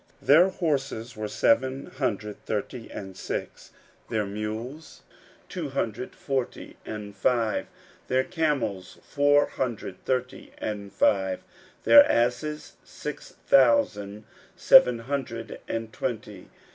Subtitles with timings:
[0.23, 3.69] 16:007:068 Their horses, seven hundred thirty and six:
[4.09, 5.03] their mules,
[5.47, 7.67] two hundred forty and five: 16:007:069
[8.07, 11.43] Their camels, four hundred thirty and five:
[12.83, 14.23] six thousand
[14.55, 16.49] seven hundred and twenty asses.